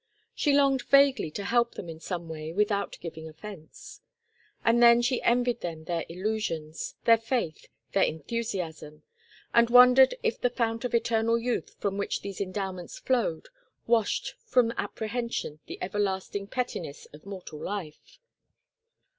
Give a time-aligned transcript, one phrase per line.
[0.33, 4.01] She longed vaguely to help them in some way without giving offence.
[4.65, 9.03] And then she envied them their illusions, their faith, their enthusiasm,
[9.53, 13.49] and wondered if the fount of eternal youth from which these endowments flowed
[13.85, 18.17] washed from apprehension the everlasting pettiness of mortal life.